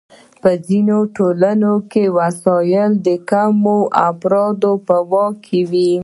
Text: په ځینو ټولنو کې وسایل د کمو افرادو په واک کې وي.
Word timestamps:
په 0.41 0.51
ځینو 0.67 0.97
ټولنو 1.15 1.73
کې 1.91 2.03
وسایل 2.19 2.91
د 3.07 3.09
کمو 3.29 3.79
افرادو 4.09 4.71
په 4.87 4.95
واک 5.11 5.35
کې 5.47 5.59
وي. 5.71 5.93